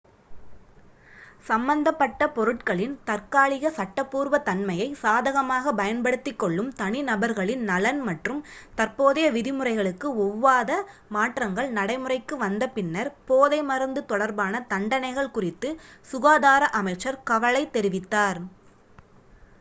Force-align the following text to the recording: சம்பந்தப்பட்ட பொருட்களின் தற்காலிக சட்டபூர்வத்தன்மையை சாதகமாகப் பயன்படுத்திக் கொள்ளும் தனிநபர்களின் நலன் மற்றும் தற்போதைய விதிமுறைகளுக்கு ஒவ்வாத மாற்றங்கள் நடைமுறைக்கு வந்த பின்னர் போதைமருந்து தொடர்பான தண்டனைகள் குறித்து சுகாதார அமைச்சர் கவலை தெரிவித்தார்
சம்பந்தப்பட்ட 1.45 2.27
பொருட்களின் 2.29 2.95
தற்காலிக 3.03 3.71
சட்டபூர்வத்தன்மையை 3.75 4.87
சாதகமாகப் 5.01 5.77
பயன்படுத்திக் 5.77 6.39
கொள்ளும் 6.39 6.71
தனிநபர்களின் 6.79 7.61
நலன் 7.63 8.01
மற்றும் 8.01 8.41
தற்போதைய 8.75 9.27
விதிமுறைகளுக்கு 9.31 10.09
ஒவ்வாத 10.25 10.79
மாற்றங்கள் 11.09 11.69
நடைமுறைக்கு 11.71 12.37
வந்த 12.37 12.67
பின்னர் 12.69 13.11
போதைமருந்து 13.29 14.03
தொடர்பான 14.05 14.63
தண்டனைகள் 14.67 15.33
குறித்து 15.33 15.71
சுகாதார 16.09 16.71
அமைச்சர் 16.73 17.23
கவலை 17.23 17.63
தெரிவித்தார் 17.71 18.41